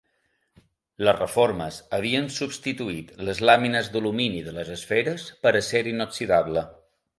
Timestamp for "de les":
4.49-4.75